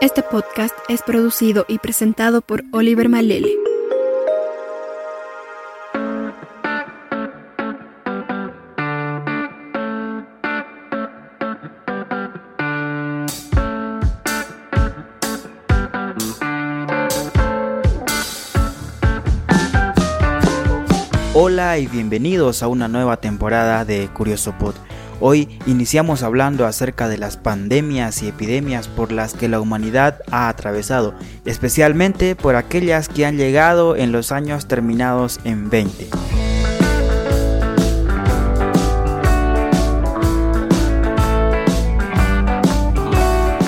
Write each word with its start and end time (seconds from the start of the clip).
Este 0.00 0.22
podcast 0.22 0.76
es 0.88 1.02
producido 1.02 1.64
y 1.66 1.80
presentado 1.80 2.40
por 2.40 2.62
Oliver 2.70 3.08
Malele. 3.08 3.56
Hola 21.34 21.78
y 21.78 21.88
bienvenidos 21.88 22.62
a 22.62 22.68
una 22.68 22.86
nueva 22.86 23.16
temporada 23.16 23.84
de 23.84 24.08
Curioso 24.14 24.56
Pod. 24.58 24.76
Hoy 25.20 25.48
iniciamos 25.66 26.22
hablando 26.22 26.64
acerca 26.64 27.08
de 27.08 27.18
las 27.18 27.36
pandemias 27.36 28.22
y 28.22 28.28
epidemias 28.28 28.86
por 28.86 29.10
las 29.10 29.34
que 29.34 29.48
la 29.48 29.60
humanidad 29.60 30.20
ha 30.30 30.48
atravesado, 30.48 31.12
especialmente 31.44 32.36
por 32.36 32.54
aquellas 32.54 33.08
que 33.08 33.26
han 33.26 33.36
llegado 33.36 33.96
en 33.96 34.12
los 34.12 34.30
años 34.30 34.68
terminados 34.68 35.40
en 35.42 35.70
20. 35.70 36.08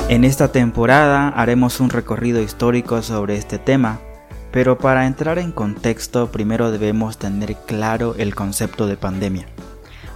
En 0.08 0.24
esta 0.24 0.52
temporada 0.52 1.28
haremos 1.30 1.80
un 1.80 1.90
recorrido 1.90 2.40
histórico 2.40 3.02
sobre 3.02 3.36
este 3.36 3.58
tema, 3.58 3.98
pero 4.52 4.78
para 4.78 5.06
entrar 5.06 5.38
en 5.38 5.50
contexto 5.50 6.30
primero 6.30 6.70
debemos 6.70 7.18
tener 7.18 7.56
claro 7.66 8.14
el 8.18 8.36
concepto 8.36 8.86
de 8.86 8.96
pandemia. 8.96 9.46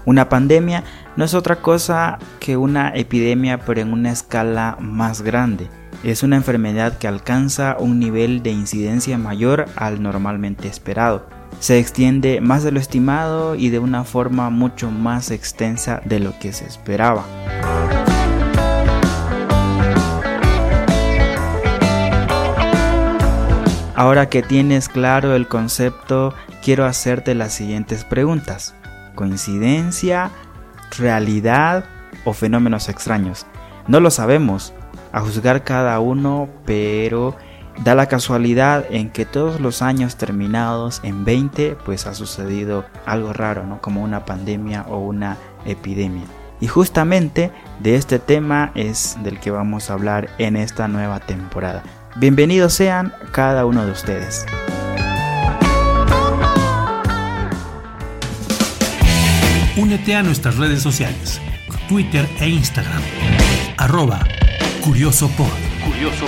Una 0.07 0.29
pandemia 0.29 0.85
no 1.17 1.25
es 1.25 1.33
otra 1.33 1.57
cosa 1.57 2.19
que 2.39 2.59
una 2.59 2.91
epidemia 2.91 3.59
pero 3.59 3.81
en 3.81 3.93
una 3.93 4.11
escala 4.11 4.77
más 4.79 5.23
grande. 5.23 5.69
Es 6.03 6.23
una 6.23 6.37
enfermedad 6.37 6.99
que 6.99 7.09
alcanza 7.09 7.77
un 7.79 7.99
nivel 7.99 8.43
de 8.43 8.51
incidencia 8.51 9.17
mayor 9.17 9.65
al 9.77 10.03
normalmente 10.03 10.69
esperado. 10.69 11.27
Se 11.59 11.79
extiende 11.79 12.43
más 12.43 12.63
de 12.63 12.73
lo 12.73 12.81
estimado 12.81 13.55
y 13.55 13.71
de 13.71 13.79
una 13.79 14.05
forma 14.05 14.51
mucho 14.51 14.91
más 14.91 15.31
extensa 15.31 16.03
de 16.05 16.21
lo 16.21 16.39
que 16.39 16.53
se 16.53 16.67
esperaba. 16.67 17.25
Ahora 23.95 24.29
que 24.29 24.43
tienes 24.43 24.91
claro 24.91 25.35
el 25.35 25.49
concepto, 25.49 26.35
quiero 26.63 26.85
hacerte 26.85 27.35
las 27.35 27.55
siguientes 27.55 28.05
preguntas 28.05 28.75
coincidencia, 29.15 30.31
realidad 30.99 31.85
o 32.25 32.33
fenómenos 32.33 32.89
extraños. 32.89 33.47
No 33.87 34.01
lo 34.01 34.11
sabemos, 34.11 34.73
a 35.13 35.21
juzgar 35.21 35.63
cada 35.63 36.01
uno, 36.01 36.49
pero 36.67 37.37
da 37.83 37.95
la 37.95 38.07
casualidad 38.07 38.85
en 38.91 39.11
que 39.11 39.25
todos 39.25 39.61
los 39.61 39.83
años 39.83 40.17
terminados 40.17 41.01
en 41.05 41.25
20 41.25 41.77
pues 41.85 42.07
ha 42.07 42.15
sucedido 42.15 42.85
algo 43.07 43.33
raro, 43.33 43.67
¿no? 43.67 43.81
Como 43.81 44.03
una 44.03 44.25
pandemia 44.25 44.85
o 44.89 44.99
una 44.99 45.37
epidemia. 45.65 46.25
Y 46.61 46.67
justamente 46.67 47.51
de 47.81 47.97
este 47.97 48.19
tema 48.19 48.73
es 48.75 49.17
del 49.23 49.39
que 49.39 49.51
vamos 49.51 49.91
a 49.91 49.95
hablar 49.95 50.31
en 50.39 50.57
esta 50.57 50.89
nueva 50.89 51.21
temporada. 51.21 51.83
Bienvenidos 52.17 52.75
sean 52.75 53.13
cada 53.33 53.67
uno 53.67 53.85
de 53.85 53.93
ustedes. 53.93 54.47
Únete 59.77 60.15
a 60.15 60.23
nuestras 60.23 60.57
redes 60.57 60.83
sociales, 60.83 61.41
Twitter 61.89 62.29
e 62.39 62.49
Instagram. 62.49 63.03
Arroba 63.77 64.25
Curioso 64.81 65.29
Curioso 65.85 66.27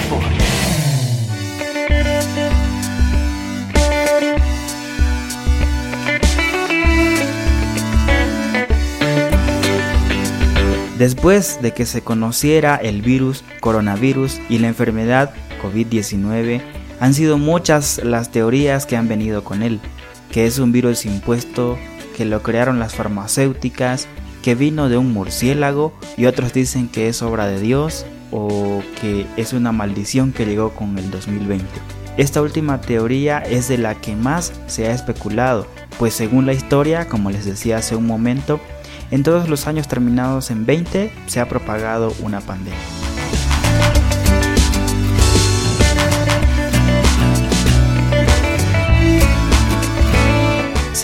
Después 10.99 11.63
de 11.63 11.73
que 11.73 11.87
se 11.87 12.03
conociera 12.03 12.75
el 12.75 13.01
virus 13.01 13.45
coronavirus 13.61 14.41
y 14.49 14.59
la 14.59 14.67
enfermedad 14.67 15.33
COVID-19, 15.63 16.63
han 16.99 17.15
sido 17.15 17.39
muchas 17.39 18.01
las 18.03 18.33
teorías 18.33 18.87
que 18.87 18.97
han 18.97 19.07
venido 19.07 19.45
con 19.45 19.63
él, 19.63 19.79
que 20.33 20.47
es 20.47 20.59
un 20.59 20.73
virus 20.73 21.07
impuesto 21.07 21.79
que 22.17 22.25
lo 22.25 22.43
crearon 22.43 22.79
las 22.79 22.95
farmacéuticas, 22.95 24.09
que 24.43 24.55
vino 24.55 24.89
de 24.89 24.97
un 24.97 25.13
murciélago 25.13 25.93
y 26.17 26.25
otros 26.25 26.55
dicen 26.55 26.89
que 26.89 27.09
es 27.09 27.21
obra 27.21 27.47
de 27.47 27.61
Dios 27.61 28.07
o 28.31 28.83
que 29.03 29.27
es 29.37 29.53
una 29.53 29.71
maldición 29.71 30.33
que 30.33 30.47
llegó 30.47 30.71
con 30.71 30.99
el 30.99 31.11
2020. 31.11 31.67
Esta 32.17 32.41
última 32.41 32.81
teoría 32.81 33.41
es 33.41 33.69
de 33.69 33.77
la 33.77 33.97
que 33.97 34.17
más 34.17 34.55
se 34.67 34.87
ha 34.87 34.95
especulado, 34.95 35.67
pues 35.99 36.15
según 36.15 36.47
la 36.47 36.55
historia, 36.55 37.07
como 37.07 37.31
les 37.31 37.45
decía 37.45 37.77
hace 37.77 37.97
un 37.97 38.07
momento, 38.07 38.61
en 39.11 39.23
todos 39.23 39.51
los 39.51 39.67
años 39.67 39.87
terminados 39.87 40.51
en 40.51 40.65
20 40.65 41.13
se 41.27 41.41
ha 41.41 41.49
propagado 41.51 42.15
una 42.23 42.41
pandemia. 42.41 43.06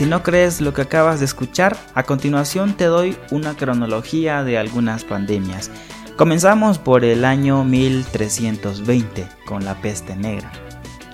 Si 0.02 0.08
no 0.08 0.24
crees 0.24 0.60
lo 0.60 0.74
que 0.74 0.82
acabas 0.82 1.20
de 1.20 1.26
escuchar, 1.26 1.76
a 1.94 2.02
continuación 2.02 2.76
te 2.76 2.86
doy 2.86 3.16
una 3.30 3.54
cronología 3.54 4.42
de 4.42 4.58
algunas 4.58 5.04
pandemias. 5.04 5.70
Comenzamos 6.16 6.80
por 6.80 7.04
el 7.04 7.24
año 7.24 7.62
1320 7.62 9.28
con 9.46 9.64
la 9.64 9.80
peste 9.80 10.16
negra. 10.16 10.50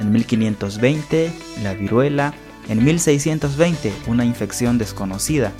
En 0.00 0.10
1520 0.10 1.30
la 1.62 1.74
viruela. 1.74 2.32
En 2.70 2.82
1620 2.82 3.92
una 4.06 4.24
infección 4.24 4.78
desconocida. 4.78 5.52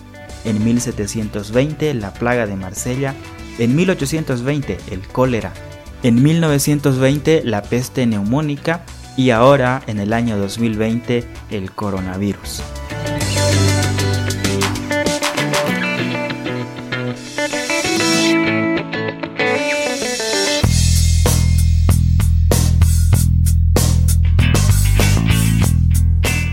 En 0.47 0.65
1720 0.65 1.93
la 1.93 2.15
plaga 2.15 2.47
de 2.47 2.57
Marsella. 2.57 3.15
En 3.59 3.77
1820 3.77 4.79
el 4.91 5.07
cólera. 5.07 5.53
En 6.03 6.23
1920 6.23 7.43
la 7.45 7.61
peste 7.61 8.07
neumónica 8.07 8.87
y 9.19 9.33
ahora 9.33 9.83
en 9.87 9.99
el 9.99 10.15
año 10.15 10.39
2020 10.39 11.29
el 11.51 11.73
coronavirus. 11.73 12.63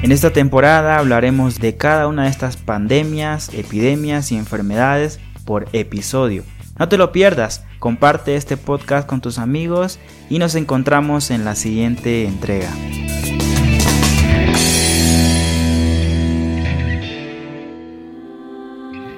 En 0.05 0.11
esta 0.11 0.31
temporada 0.31 0.99
hablaremos 0.99 1.59
de 1.59 1.77
cada 1.77 2.07
una 2.07 2.25
de 2.25 2.29
estas 2.29 2.57
pandemias, 2.57 3.51
epidemias 3.55 4.31
y 4.31 4.35
enfermedades 4.35 5.19
por 5.45 5.67
episodio. 5.73 6.43
No 6.77 6.87
te 6.87 6.99
lo 6.99 7.11
pierdas, 7.11 7.65
comparte 7.79 8.35
este 8.35 8.55
podcast 8.55 9.09
con 9.09 9.19
tus 9.19 9.39
amigos 9.39 9.97
y 10.29 10.37
nos 10.37 10.53
encontramos 10.53 11.31
en 11.31 11.43
la 11.43 11.55
siguiente 11.55 12.27
entrega. 12.27 12.69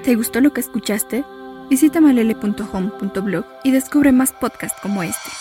¿Te 0.05 0.15
gustó 0.15 0.39
lo 0.39 0.53
que 0.53 0.61
escuchaste? 0.61 1.25
Visita 1.69 1.99
malele.home.blog 1.99 3.43
y 3.65 3.71
descubre 3.71 4.13
más 4.13 4.31
podcasts 4.31 4.79
como 4.81 5.03
este. 5.03 5.31